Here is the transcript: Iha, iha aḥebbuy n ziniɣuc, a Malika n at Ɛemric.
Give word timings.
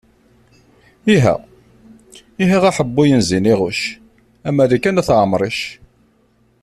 Iha, 1.15 1.35
iha 2.43 2.57
aḥebbuy 2.69 3.09
n 3.15 3.21
ziniɣuc, 3.27 3.79
a 4.47 4.49
Malika 4.55 4.89
n 4.91 4.99
at 5.01 5.09
Ɛemric. 5.19 5.59